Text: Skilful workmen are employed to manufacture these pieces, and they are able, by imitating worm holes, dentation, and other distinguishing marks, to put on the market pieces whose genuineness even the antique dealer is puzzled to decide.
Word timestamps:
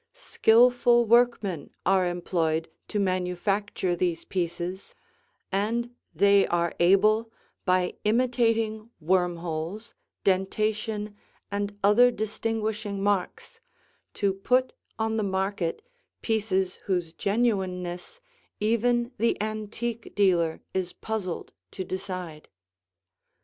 Skilful 0.15 1.05
workmen 1.05 1.69
are 1.85 2.07
employed 2.07 2.71
to 2.87 2.99
manufacture 2.99 3.95
these 3.95 4.25
pieces, 4.25 4.95
and 5.51 5.91
they 6.11 6.47
are 6.47 6.73
able, 6.79 7.31
by 7.65 7.93
imitating 8.03 8.89
worm 8.99 9.35
holes, 9.37 9.93
dentation, 10.23 11.15
and 11.51 11.77
other 11.83 12.09
distinguishing 12.09 13.03
marks, 13.03 13.59
to 14.15 14.33
put 14.33 14.73
on 14.97 15.17
the 15.17 15.21
market 15.23 15.83
pieces 16.23 16.77
whose 16.85 17.13
genuineness 17.13 18.21
even 18.59 19.11
the 19.19 19.39
antique 19.39 20.15
dealer 20.15 20.61
is 20.73 20.93
puzzled 20.93 21.53
to 21.69 21.83
decide. 21.83 22.49